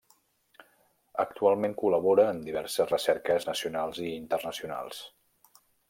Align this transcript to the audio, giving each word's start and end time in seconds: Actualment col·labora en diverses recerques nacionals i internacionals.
Actualment 1.23 1.75
col·labora 1.83 2.27
en 2.37 2.39
diverses 2.47 2.91
recerques 2.95 3.47
nacionals 3.53 4.01
i 4.09 4.11
internacionals. 4.23 5.05